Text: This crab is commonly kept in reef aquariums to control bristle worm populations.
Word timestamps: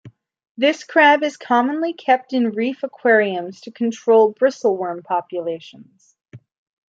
This 0.57 0.83
crab 0.83 1.21
is 1.21 1.37
commonly 1.37 1.93
kept 1.93 2.33
in 2.33 2.49
reef 2.49 2.81
aquariums 2.81 3.61
to 3.61 3.71
control 3.71 4.31
bristle 4.31 4.75
worm 4.75 5.03
populations. 5.03 6.15